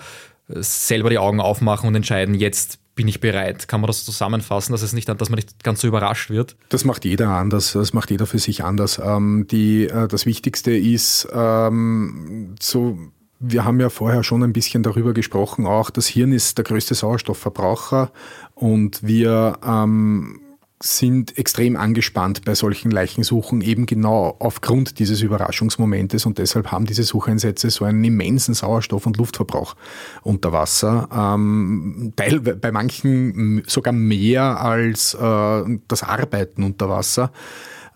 [0.48, 3.68] äh, selber die Augen aufmachen und entscheiden, jetzt bin ich bereit.
[3.68, 6.56] Kann man das zusammenfassen, dass es nicht, dass man nicht ganz so überrascht wird?
[6.68, 7.72] Das macht jeder anders.
[7.72, 9.00] Das macht jeder für sich anders.
[9.02, 12.98] Ähm, die, äh, das Wichtigste ist, ähm, so
[13.40, 16.94] wir haben ja vorher schon ein bisschen darüber gesprochen, auch das Hirn ist der größte
[16.94, 18.12] Sauerstoffverbraucher
[18.54, 20.40] und wir ähm,
[20.82, 27.02] sind extrem angespannt bei solchen Leichensuchen, eben genau aufgrund dieses Überraschungsmomentes und deshalb haben diese
[27.02, 29.74] Sucheinsätze so einen immensen Sauerstoff- und Luftverbrauch
[30.22, 31.08] unter Wasser.
[31.10, 37.30] Ähm, teil, bei manchen sogar mehr als äh, das Arbeiten unter Wasser.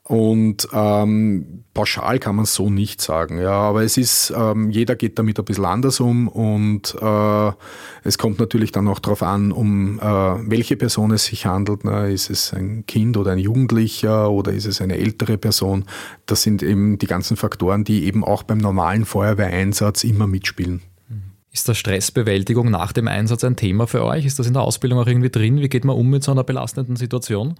[0.06, 3.40] Und ähm, pauschal kann man es so nicht sagen.
[3.40, 7.52] Ja, aber es ist, ähm, jeder geht damit ein bisschen anders um und äh,
[8.02, 11.84] es kommt natürlich dann auch darauf an, um äh, welche Person es sich handelt.
[11.84, 12.12] Ne?
[12.12, 15.86] Ist es ein Kind oder ein Jugendlicher oder ist es eine ältere Person?
[16.26, 20.82] Das sind eben die ganzen Faktoren, die eben auch beim normalen Feuerwehreinsatz immer mitspielen.
[21.50, 24.26] Ist der Stressbewältigung nach dem Einsatz ein Thema für euch?
[24.26, 25.60] Ist das in der Ausbildung auch irgendwie drin?
[25.60, 27.54] Wie geht man um mit so einer belastenden Situation?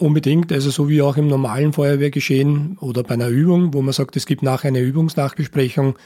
[0.00, 4.16] Unbedingt, also so wie auch im normalen Feuerwehrgeschehen oder bei einer Übung, wo man sagt,
[4.16, 5.98] es gibt nachher eine Übungsnachbesprechung,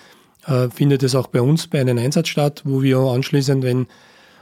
[0.48, 3.87] äh, findet es auch bei uns bei einem Einsatz statt, wo wir anschließend, wenn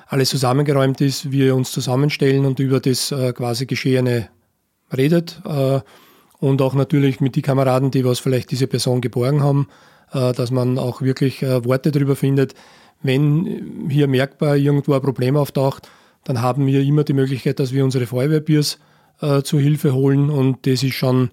[0.07, 4.31] alles zusammengeräumt ist, wir uns zusammenstellen und über das äh, quasi Geschehene
[4.97, 5.81] redet äh,
[6.39, 9.69] und auch natürlich mit den Kameraden, die was vielleicht diese Person geborgen haben,
[10.15, 12.55] äh, dass man auch wirklich äh, Worte darüber findet.
[13.03, 15.91] Wenn hier merkbar irgendwo ein Problem auftaucht,
[16.25, 18.79] dann haben wir immer die Möglichkeit, dass wir unsere Feuerwehrbiers
[19.23, 20.29] äh, zu Hilfe holen.
[20.29, 21.31] Und das ist schon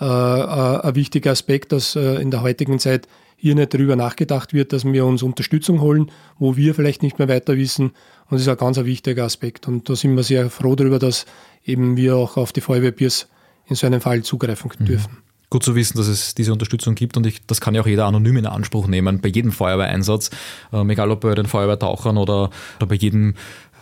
[0.00, 4.54] äh, äh, ein wichtiger Aspekt, dass äh, in der heutigen Zeit hier nicht darüber nachgedacht
[4.54, 7.86] wird, dass wir uns Unterstützung holen, wo wir vielleicht nicht mehr weiter wissen.
[8.30, 9.68] Und das ist ein ganz ein wichtiger Aspekt.
[9.68, 11.26] Und da sind wir sehr froh darüber, dass
[11.64, 13.28] eben wir auch auf die Feuerwehrbiers
[13.66, 14.84] in so einem Fall zugreifen mhm.
[14.84, 15.18] dürfen.
[15.50, 18.06] Gut zu wissen, dass es diese Unterstützung gibt und ich, das kann ja auch jeder
[18.06, 20.30] anonym in Anspruch nehmen, bei jedem Feuerwehreinsatz,
[20.72, 23.34] ähm, egal ob bei den Feuerwehrtauchern oder, oder bei jedem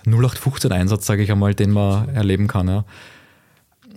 [0.06, 2.66] 0815-Einsatz, sage ich einmal, den man erleben kann.
[2.66, 2.84] Ja.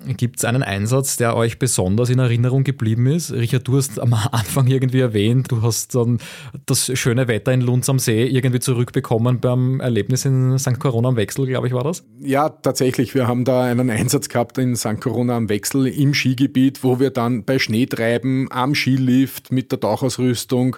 [0.06, 3.32] Gibt es einen Einsatz, der euch besonders in Erinnerung geblieben ist?
[3.32, 6.20] Richard, du hast am Anfang irgendwie erwähnt, du hast dann
[6.66, 10.80] das schöne Wetter in Lunds am See irgendwie zurückbekommen beim Erlebnis in St.
[10.80, 12.04] Corona am Wechsel, glaube ich, war das?
[12.20, 13.16] Ja, tatsächlich.
[13.16, 15.00] Wir haben da einen Einsatz gehabt in St.
[15.00, 20.76] Corona am Wechsel im Skigebiet, wo wir dann bei Schneetreiben am Skilift mit der Tauchausrüstung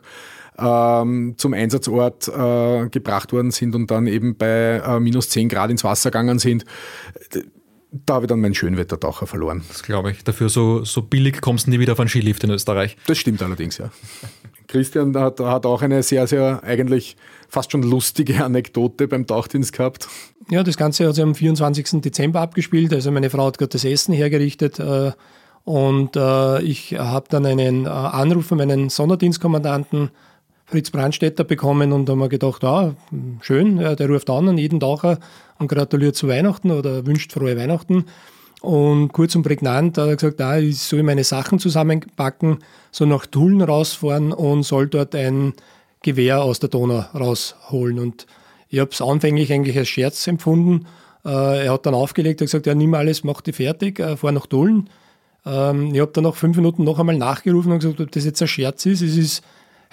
[0.58, 5.72] ähm, zum Einsatzort äh, gebracht worden sind und dann eben bei äh, minus 10 Grad
[5.72, 6.66] ins Wasser gegangen sind
[7.92, 9.64] da habe ich dann meinen Schönwettertaucher verloren.
[9.68, 10.24] Das glaube ich.
[10.24, 12.98] Dafür so, so billig kommst du nie wieder auf einen Skilift in Österreich.
[13.08, 13.90] Das stimmt allerdings, ja.
[14.68, 17.16] Christian hat, hat auch eine sehr, sehr eigentlich
[17.48, 20.08] fast schon lustige Anekdote beim Tauchdienst gehabt.
[20.50, 22.02] Ja, das Ganze hat sich am 24.
[22.02, 22.94] Dezember abgespielt.
[22.94, 25.12] Also meine Frau hat gerade das Essen hergerichtet äh,
[25.64, 30.12] und äh, ich habe dann einen äh, Anruf von meinem Sonderdienstkommandanten
[30.66, 32.96] Fritz Brandstätter bekommen und haben wir gedacht, ah,
[33.42, 35.20] schön, der ruft an jeden Tag
[35.60, 38.06] und gratuliert zu Weihnachten oder wünscht frohe Weihnachten.
[38.62, 42.60] Und kurz und prägnant hat er gesagt, ah, ich soll meine Sachen zusammenpacken,
[42.92, 45.54] so nach Tulln rausfahren und soll dort ein
[46.02, 48.00] Gewehr aus der Donau rausholen.
[48.00, 48.26] Und
[48.70, 50.88] ich habe es anfänglich eigentlich als Scherz empfunden.
[51.24, 54.32] Äh, er hat dann aufgelegt, hat gesagt, ja, nimm alles, mach die fertig, äh, fahr
[54.32, 54.90] nach Tulln.
[55.46, 58.42] Ähm, ich habe dann nach fünf Minuten noch einmal nachgerufen und gesagt, ob das jetzt
[58.42, 59.02] ein Scherz ist.
[59.02, 59.44] Es ist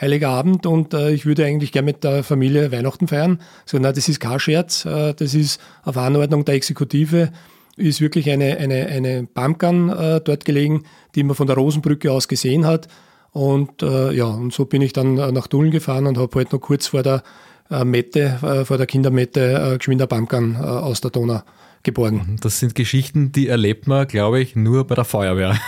[0.01, 3.41] Heiliger Abend und äh, ich würde eigentlich gerne mit der Familie Weihnachten feiern.
[3.67, 7.31] So, na, das ist kein Scherz, äh, das ist auf Anordnung der Exekutive,
[7.77, 12.29] ist wirklich eine, eine, eine Pumpgun äh, dort gelegen, die man von der Rosenbrücke aus
[12.29, 12.89] gesehen hat.
[13.33, 16.53] Und äh, ja, und so bin ich dann äh, nach Dullen gefahren und habe halt
[16.53, 17.23] noch kurz vor der
[17.71, 21.43] äh, Mette, vor der Kindermette, äh, geschwinder Pumpgun aus der Donau
[21.83, 22.37] geborgen.
[22.41, 25.59] Das sind Geschichten, die erlebt man, glaube ich, nur bei der Feuerwehr.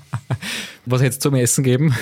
[0.84, 1.94] Was hätte es zum Essen geben?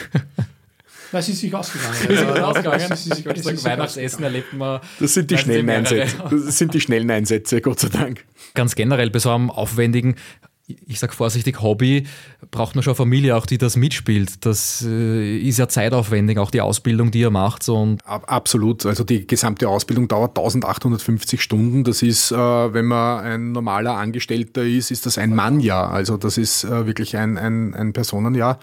[1.12, 1.95] Nein, sie ist sich ausgegangen.
[1.95, 2.97] Sie ist ausgegangen.
[2.97, 4.81] Sie ist sich Weihnachtsessen erlebt man.
[4.99, 6.16] Das sind die schnellen Einsätze.
[6.31, 8.25] Das sind die schnellen Einsätze, Gott sei Dank.
[8.55, 10.16] Ganz generell bei so einem aufwendigen
[10.87, 12.07] ich sage vorsichtig, Hobby,
[12.51, 14.45] braucht man schon eine Familie auch, die das mitspielt.
[14.45, 17.69] Das äh, ist ja zeitaufwendig, auch die Ausbildung, die ihr macht.
[17.69, 18.85] Und Absolut.
[18.85, 21.85] Also die gesamte Ausbildung dauert 1850 Stunden.
[21.85, 25.90] Das ist, äh, wenn man ein normaler Angestellter ist, ist das ein Mannjahr.
[25.92, 28.59] Also das ist äh, wirklich ein, ein, ein Personenjahr.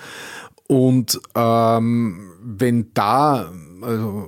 [0.67, 4.27] Und ähm, wenn da, also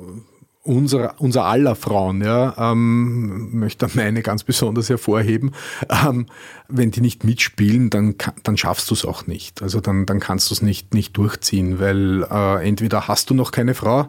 [0.66, 5.52] unser, unser aller Frauen, ja, ähm, möchte meine ganz besonders hervorheben,
[5.90, 6.26] ähm,
[6.68, 9.62] wenn die nicht mitspielen, dann, dann schaffst du es auch nicht.
[9.62, 13.52] Also dann, dann kannst du es nicht, nicht durchziehen, weil äh, entweder hast du noch
[13.52, 14.08] keine Frau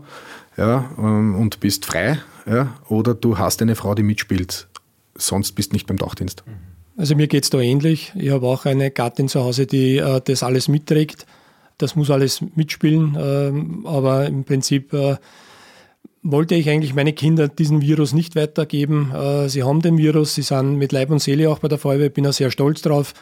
[0.57, 4.67] ja, ähm, und bist frei, ja, oder du hast eine Frau, die mitspielt.
[5.15, 6.43] Sonst bist du nicht beim Dachdienst.
[6.97, 8.13] Also mir geht es da ähnlich.
[8.17, 11.27] Ich habe auch eine Gattin zu Hause, die äh, das alles mitträgt.
[11.79, 15.17] Das muss alles mitspielen, ähm, aber im Prinzip äh,
[16.23, 19.13] wollte ich eigentlich meine Kinder diesen Virus nicht weitergeben.
[19.13, 22.09] Äh, sie haben den Virus, sie sind mit Leib und Seele auch bei der Feuerwehr,
[22.09, 23.15] bin auch sehr stolz drauf.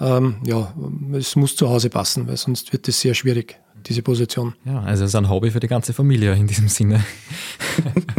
[0.00, 0.72] Ähm, ja,
[1.12, 4.54] es muss zu Hause passen, weil sonst wird es sehr schwierig, diese Position.
[4.64, 7.04] Ja, also es ist ein Hobby für die ganze Familie in diesem Sinne.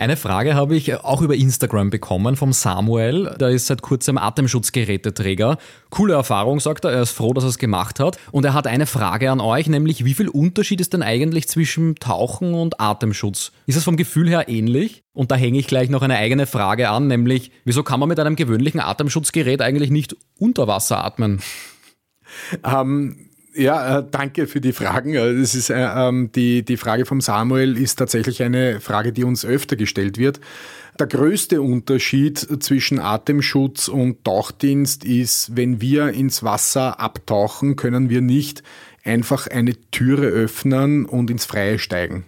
[0.00, 3.36] Eine Frage habe ich auch über Instagram bekommen vom Samuel.
[3.38, 5.58] Der ist seit kurzem Atemschutzgeräteträger.
[5.90, 6.92] Coole Erfahrung, sagt er.
[6.92, 8.16] Er ist froh, dass er es gemacht hat.
[8.32, 11.96] Und er hat eine Frage an euch, nämlich wie viel Unterschied ist denn eigentlich zwischen
[11.96, 13.52] Tauchen und Atemschutz?
[13.66, 15.02] Ist es vom Gefühl her ähnlich?
[15.12, 18.18] Und da hänge ich gleich noch eine eigene Frage an, nämlich wieso kann man mit
[18.18, 21.42] einem gewöhnlichen Atemschutzgerät eigentlich nicht unter Wasser atmen?
[22.64, 25.14] Ähm, ja, äh, danke für die Fragen.
[25.14, 29.24] Äh, das ist, äh, ähm, die, die Frage vom Samuel ist tatsächlich eine Frage, die
[29.24, 30.40] uns öfter gestellt wird.
[30.98, 38.20] Der größte Unterschied zwischen Atemschutz und Tauchdienst ist, wenn wir ins Wasser abtauchen, können wir
[38.20, 38.62] nicht
[39.04, 42.24] einfach eine Türe öffnen und ins Freie steigen.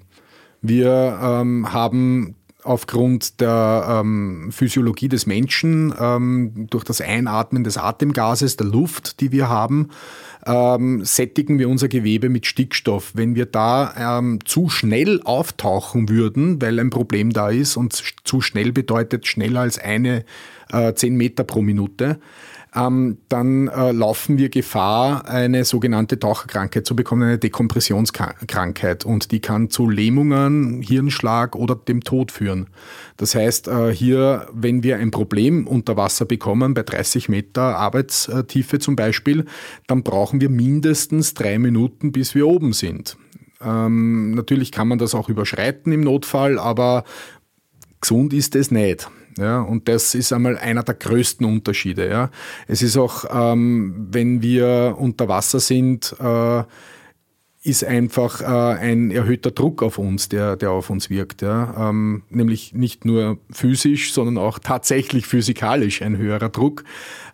[0.63, 8.57] Wir ähm, haben aufgrund der ähm, Physiologie des Menschen, ähm, durch das Einatmen des Atemgases,
[8.57, 9.89] der Luft, die wir haben,
[10.47, 13.13] ähm, sättigen wir unser Gewebe mit Stickstoff.
[13.15, 18.41] Wenn wir da ähm, zu schnell auftauchen würden, weil ein Problem da ist und zu
[18.41, 20.25] schnell bedeutet schneller als eine
[20.73, 22.19] äh, 10 Meter pro Minute,
[22.75, 29.05] ähm, dann äh, laufen wir Gefahr, eine sogenannte Taucherkrankheit zu bekommen, eine Dekompressionskrankheit.
[29.05, 32.69] Und die kann zu Lähmungen, Hirnschlag oder dem Tod führen.
[33.19, 38.79] Das heißt, äh, hier, wenn wir ein Problem unter Wasser bekommen, bei 30 Meter Arbeitstiefe
[38.79, 39.45] zum Beispiel,
[39.87, 43.19] dann brauchen wir mindestens drei Minuten, bis wir oben sind.
[43.63, 47.05] Ähm, natürlich kann man das auch überschreiten im Notfall, aber
[48.01, 49.11] gesund ist es nicht.
[49.39, 52.09] Ja, und das ist einmal einer der größten Unterschiede.
[52.09, 52.31] Ja.
[52.67, 56.63] Es ist auch, ähm, wenn wir unter Wasser sind, äh,
[57.65, 61.43] ist einfach äh, ein erhöhter Druck auf uns, der, der auf uns wirkt.
[61.43, 61.91] Ja.
[61.91, 66.83] Ähm, nämlich nicht nur physisch, sondern auch tatsächlich physikalisch ein höherer Druck.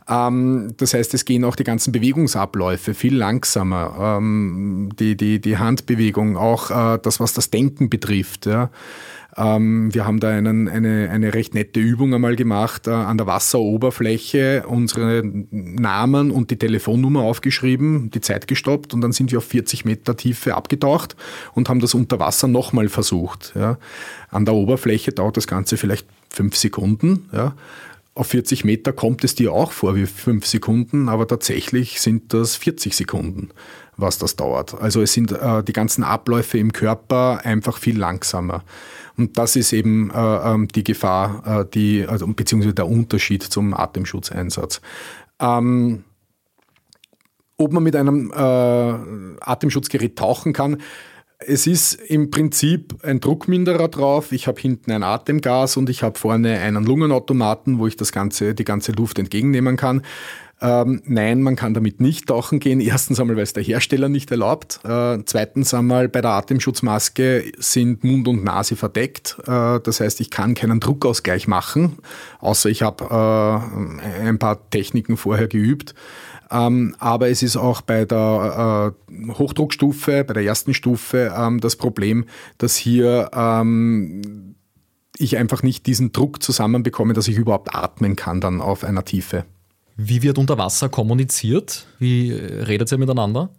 [0.06, 4.18] Ähm, das heißt, es gehen auch die ganzen Bewegungsabläufe viel langsamer.
[4.18, 8.44] Ähm, die, die, die Handbewegung, auch äh, das, was das Denken betrifft.
[8.44, 8.70] Ja.
[9.38, 13.28] Ähm, wir haben da einen, eine, eine recht nette Übung einmal gemacht, äh, an der
[13.28, 19.44] Wasseroberfläche unsere Namen und die Telefonnummer aufgeschrieben, die Zeit gestoppt und dann sind wir auf
[19.44, 21.14] 40 Meter Tiefe abgetaucht
[21.54, 23.52] und haben das unter Wasser nochmal versucht.
[23.54, 23.78] Ja.
[24.30, 27.28] An der Oberfläche dauert das Ganze vielleicht fünf Sekunden.
[27.32, 27.54] Ja.
[28.14, 32.56] Auf 40 Meter kommt es dir auch vor wie fünf Sekunden, aber tatsächlich sind das
[32.56, 33.50] 40 Sekunden,
[33.98, 34.80] was das dauert.
[34.80, 38.62] Also es sind äh, die ganzen Abläufe im Körper einfach viel langsamer.
[39.18, 43.74] Und das ist eben äh, ähm, die Gefahr, äh, die, also, beziehungsweise der Unterschied zum
[43.74, 44.80] Atemschutzeinsatz.
[45.40, 46.04] Ähm,
[47.56, 48.36] ob man mit einem äh,
[49.40, 50.78] Atemschutzgerät tauchen kann,
[51.40, 54.32] Es ist im Prinzip ein Druckminderer drauf.
[54.32, 58.54] Ich habe hinten ein Atemgas und ich habe vorne einen Lungenautomaten, wo ich das ganze,
[58.54, 60.02] die ganze Luft entgegennehmen kann.
[60.60, 62.80] Ähm, nein, man kann damit nicht tauchen gehen.
[62.80, 64.80] Erstens einmal, weil es der Hersteller nicht erlaubt.
[64.84, 69.36] Äh, zweitens einmal, bei der Atemschutzmaske sind Mund und Nase verdeckt.
[69.46, 71.98] Äh, das heißt, ich kann keinen Druckausgleich machen,
[72.40, 75.94] außer ich habe äh, ein paar Techniken vorher geübt.
[76.50, 81.76] Ähm, aber es ist auch bei der äh, Hochdruckstufe, bei der ersten Stufe, ähm, das
[81.76, 82.24] Problem,
[82.56, 84.54] dass hier ähm,
[85.18, 89.44] ich einfach nicht diesen Druck zusammenbekomme, dass ich überhaupt atmen kann dann auf einer Tiefe.
[90.00, 91.86] Wie wird unter Wasser kommuniziert?
[91.98, 93.50] Wie redet ihr miteinander?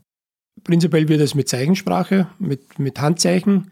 [0.63, 3.71] Prinzipiell wird es mit Zeichensprache, mit, mit Handzeichen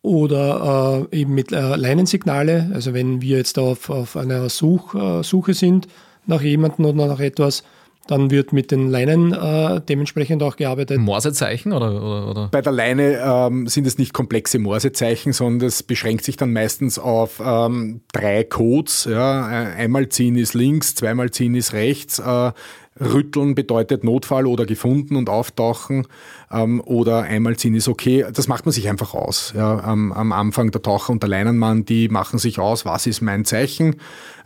[0.00, 2.70] oder äh, eben mit äh, Leinensignale.
[2.72, 5.86] Also wenn wir jetzt auf, auf einer Such, äh, Suche sind
[6.24, 7.62] nach jemandem oder nach etwas,
[8.08, 10.98] dann wird mit den Leinen äh, dementsprechend auch gearbeitet.
[10.98, 12.48] Morsezeichen oder, oder, oder?
[12.50, 16.98] Bei der Leine ähm, sind es nicht komplexe Morsezeichen, sondern es beschränkt sich dann meistens
[16.98, 19.06] auf ähm, drei Codes.
[19.10, 19.46] Ja.
[19.46, 22.18] Einmal ziehen ist links, zweimal ziehen ist rechts.
[22.18, 22.52] Äh,
[23.00, 26.06] Rütteln bedeutet Notfall oder gefunden und auftauchen
[26.50, 28.24] ähm, oder einmal ziehen ist okay.
[28.32, 29.52] Das macht man sich einfach aus.
[29.56, 33.20] Ja, am, am, Anfang der Taucher und der Leinenmann, die machen sich aus, was ist
[33.20, 33.96] mein Zeichen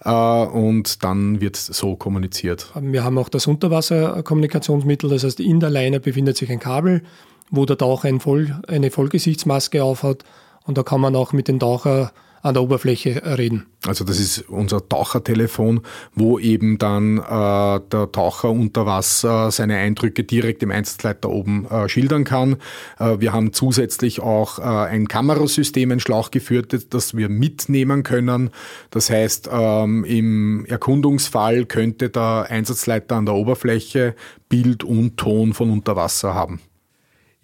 [0.05, 2.73] äh, und dann wird so kommuniziert.
[2.81, 7.03] Wir haben auch das Unterwasserkommunikationsmittel, das heißt in der Leine befindet sich ein Kabel,
[7.51, 10.25] wo der Taucher ein Voll, eine Vollgesichtsmaske aufhat
[10.65, 13.67] und da kann man auch mit dem Taucher an der Oberfläche reden.
[13.87, 15.81] Also das ist unser Tauchertelefon,
[16.15, 21.89] wo eben dann äh, der Taucher unter Wasser seine Eindrücke direkt im Einsatzleiter oben äh,
[21.89, 22.57] schildern kann.
[22.99, 28.51] Äh, wir haben zusätzlich auch äh, ein Kamerasystem, ein Schlauch geführt, das wir mitnehmen können.
[28.91, 34.15] Das heißt, ähm, im Erkundungsfall könnte der Einsatzleiter an der Oberfläche
[34.49, 36.61] Bild und Ton von unter Wasser haben.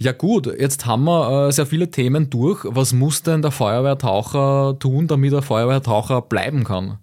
[0.00, 2.64] Ja gut, jetzt haben wir äh, sehr viele Themen durch.
[2.64, 6.98] Was muss denn der Feuerwehrtaucher tun, damit er Feuerwehrtaucher bleiben kann?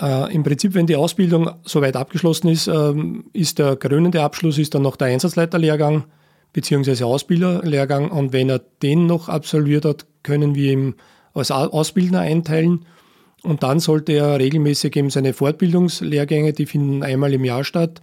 [0.00, 4.76] Äh, Im Prinzip, wenn die Ausbildung soweit abgeschlossen ist, ähm, ist der krönende Abschluss ist
[4.76, 6.04] dann noch der Einsatzleiterlehrgang
[6.52, 7.02] bzw.
[7.02, 10.94] Ausbilderlehrgang und wenn er den noch absolviert hat, können wir ihn
[11.34, 12.86] als Ausbildner einteilen
[13.42, 18.00] und dann sollte er regelmäßig eben seine Fortbildungslehrgänge, die finden einmal im Jahr statt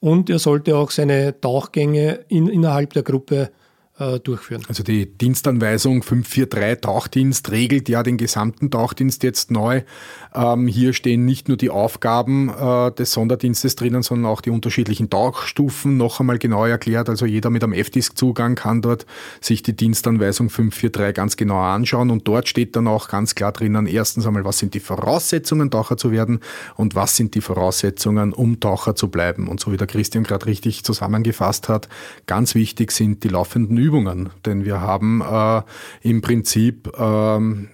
[0.00, 3.48] und er sollte auch seine Tauchgänge in, innerhalb der Gruppe äh,
[4.00, 4.62] durchführen.
[4.66, 9.82] Also die Dienstanweisung 543 Tauchdienst regelt ja den gesamten Tauchdienst jetzt neu.
[10.34, 15.10] Ähm, hier stehen nicht nur die Aufgaben äh, des Sonderdienstes drinnen, sondern auch die unterschiedlichen
[15.10, 17.10] Tauchstufen noch einmal genau erklärt.
[17.10, 19.04] Also jeder mit einem F-Disk-Zugang kann dort
[19.40, 23.86] sich die Dienstanweisung 543 ganz genau anschauen und dort steht dann auch ganz klar drinnen,
[23.86, 26.40] erstens einmal, was sind die Voraussetzungen, Taucher zu werden
[26.76, 29.48] und was sind die Voraussetzungen, um Taucher zu bleiben.
[29.48, 31.88] Und so wie der Christian gerade richtig zusammengefasst hat,
[32.26, 35.62] ganz wichtig sind die laufenden Übungen Übungen, denn wir haben äh,
[36.02, 37.68] im Prinzip ähm,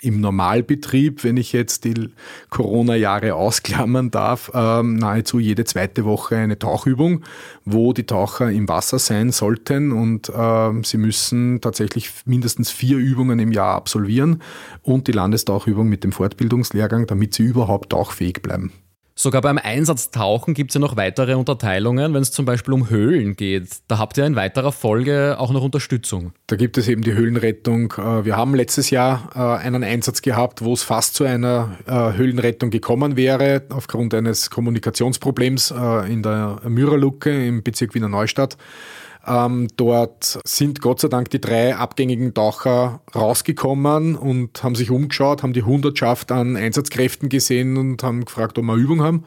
[0.00, 2.10] im Normalbetrieb, wenn ich jetzt die
[2.50, 7.24] Corona-Jahre ausklammern darf, ähm, nahezu jede zweite Woche eine Tauchübung,
[7.64, 13.38] wo die Taucher im Wasser sein sollten und ähm, sie müssen tatsächlich mindestens vier Übungen
[13.38, 14.42] im Jahr absolvieren
[14.82, 18.72] und die Landestauchübung mit dem Fortbildungslehrgang, damit sie überhaupt tauchfähig bleiben.
[19.14, 23.36] Sogar beim Einsatztauchen gibt es ja noch weitere Unterteilungen, wenn es zum Beispiel um Höhlen
[23.36, 23.68] geht.
[23.88, 26.32] Da habt ihr in weiterer Folge auch noch Unterstützung.
[26.46, 27.92] Da gibt es eben die Höhlenrettung.
[27.98, 32.16] Äh, wir haben letztes Jahr äh, einen Einsatz gehabt, wo es fast zu einer äh,
[32.16, 35.72] Höhlenrettung gekommen wäre, aufgrund eines Kommunikationsproblems
[36.08, 38.56] in der Myrerlucke im Bezirk Wiener Neustadt.
[39.26, 45.42] Ähm, dort sind Gott sei Dank die drei abgängigen Taucher rausgekommen und haben sich umgeschaut,
[45.42, 49.24] haben die Hundertschaft an Einsatzkräften gesehen und haben gefragt, ob wir Übung haben.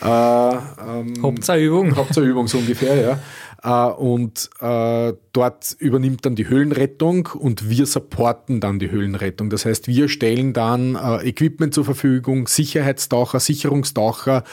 [0.00, 1.96] Äh, ähm, Hauptsache-Übung.
[1.96, 3.18] Hauptsache-Übung so ungefähr, ja.
[3.66, 9.50] Äh, und äh, dort übernimmt dann die Höhlenrettung und wir supporten dann die Höhlenrettung.
[9.50, 14.44] Das heißt, wir stellen dann äh, Equipment zur Verfügung, Sicherheitstaucher, Sicherungstaucher,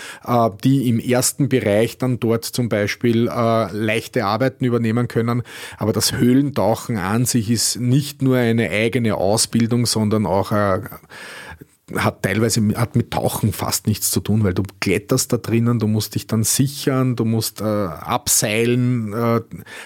[0.64, 5.44] die im ersten Bereich dann dort zum Beispiel leichte Arbeiten übernehmen können.
[5.78, 10.82] Aber das Höhlentauchen an sich ist nicht nur eine eigene Ausbildung, sondern auch äh,
[11.98, 15.88] hat teilweise hat mit Tauchen fast nichts zu tun, weil du kletterst da drinnen, du
[15.88, 19.42] musst dich dann sichern, du musst äh, abseilen, äh,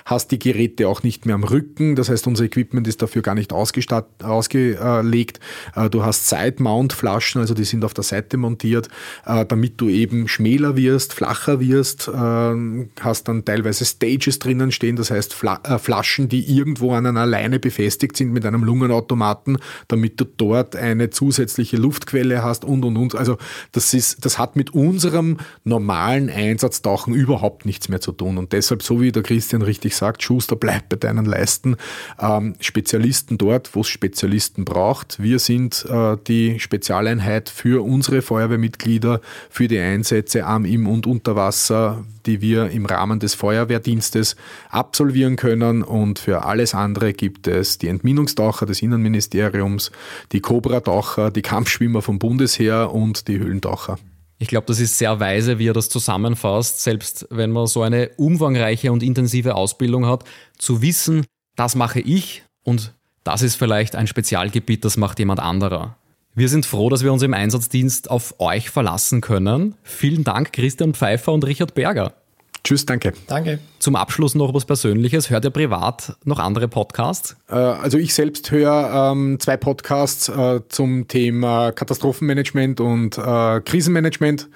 [0.05, 3.33] hast die Geräte auch nicht mehr am Rücken, das heißt unser Equipment ist dafür gar
[3.33, 5.39] nicht ausgelegt.
[5.75, 8.89] Äh, du hast Side-Mount-Flaschen, also die sind auf der Seite montiert,
[9.25, 14.97] äh, damit du eben schmäler wirst, flacher wirst, äh, hast dann teilweise Stages drinnen stehen,
[14.97, 19.57] das heißt Fla äh, Flaschen, die irgendwo an einer Leine befestigt sind mit einem Lungenautomaten,
[19.87, 23.15] damit du dort eine zusätzliche Luftquelle hast und und und.
[23.15, 23.37] Also
[23.71, 28.37] das ist, das hat mit unserem normalen Einsatztauchen überhaupt nichts mehr zu tun.
[28.37, 31.77] Und deshalb, so wie der Christian richtig sagt, Schuster, bleib bei deinen Leisten.
[32.19, 35.21] Ähm, Spezialisten dort, wo es Spezialisten braucht.
[35.21, 41.35] Wir sind äh, die Spezialeinheit für unsere Feuerwehrmitglieder, für die Einsätze am, im und unter
[41.35, 44.35] Wasser, die wir im Rahmen des Feuerwehrdienstes
[44.69, 45.81] absolvieren können.
[45.81, 49.91] Und für alles andere gibt es die Entminungstaucher des Innenministeriums,
[50.31, 53.97] die Cobra-Taucher, die Kampfschwimmer vom Bundesheer und die Höhlentaucher.
[54.39, 58.11] Ich glaube, das ist sehr weise, wie er das zusammenfasst, selbst wenn man so eine
[58.17, 60.25] umfangreiche und intensive Ausbildung hat,
[60.59, 61.25] zu wissen,
[61.55, 65.97] das mache ich und das ist vielleicht ein Spezialgebiet, das macht jemand anderer.
[66.37, 69.73] Wir sind froh, dass wir uns im Einsatzdienst auf euch verlassen können.
[69.81, 72.13] Vielen Dank, Christian Pfeiffer und Richard Berger.
[72.63, 73.13] Tschüss, danke.
[73.25, 73.57] Danke.
[73.79, 75.31] Zum Abschluss noch was Persönliches.
[75.31, 77.37] Hört ihr privat noch andere Podcasts?
[77.49, 84.47] Äh, also ich selbst höre ähm, zwei Podcasts äh, zum Thema Katastrophenmanagement und äh, Krisenmanagement.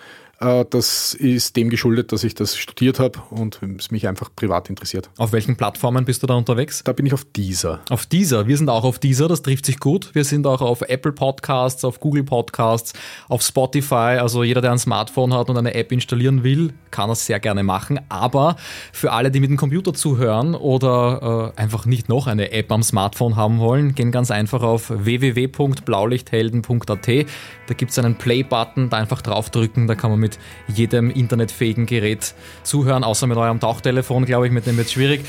[0.41, 4.69] Äh, das ist dem geschuldet, dass ich das studiert habe und es mich einfach privat
[4.69, 5.09] interessiert.
[5.17, 6.83] Auf welchen Plattformen bist du da unterwegs?
[6.83, 7.81] Da bin ich auf dieser.
[7.89, 8.47] Auf dieser.
[8.47, 10.13] Wir sind auch auf dieser, das trifft sich gut.
[10.13, 12.93] Wir sind auch auf Apple Podcasts, auf Google Podcasts,
[13.29, 14.17] auf Spotify.
[14.19, 17.63] Also jeder, der ein Smartphone hat und eine App installieren will, kann das sehr gerne
[17.63, 17.99] machen.
[18.09, 18.57] Aber
[18.91, 22.83] für alle, die mit dem Computer zuhören oder äh, einfach nicht noch eine App am
[22.83, 27.07] Smartphone haben wollen, gehen ganz einfach auf www.blaulichthelden.at.
[27.67, 30.31] Da gibt es einen Play-Button, da einfach draufdrücken, da kann man mit
[30.67, 32.33] mit jedem internetfähigen Gerät
[32.63, 35.25] zuhören, außer mit eurem Tauchtelefon, glaube ich, mit dem wird es schwierig.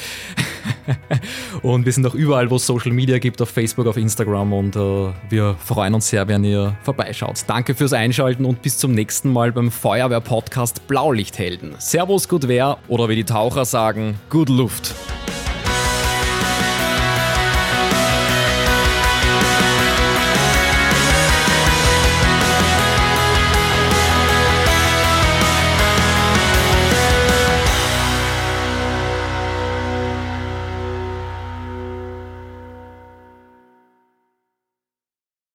[1.62, 4.76] und wir sind auch überall, wo es Social Media gibt, auf Facebook, auf Instagram und
[4.76, 7.44] äh, wir freuen uns sehr, wenn ihr vorbeischaut.
[7.46, 11.51] Danke fürs Einschalten und bis zum nächsten Mal beim Feuerwehr-Podcast Blaulichthelden.
[11.78, 14.94] Servus, gut wer oder wie die Taucher sagen, gut Luft.